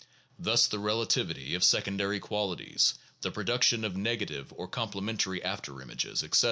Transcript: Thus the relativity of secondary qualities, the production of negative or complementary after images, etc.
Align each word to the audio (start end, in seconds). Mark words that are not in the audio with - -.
Thus 0.39 0.65
the 0.65 0.79
relativity 0.79 1.53
of 1.53 1.63
secondary 1.63 2.19
qualities, 2.19 2.95
the 3.21 3.29
production 3.29 3.85
of 3.85 3.95
negative 3.95 4.51
or 4.57 4.67
complementary 4.67 5.43
after 5.43 5.79
images, 5.79 6.23
etc. 6.23 6.39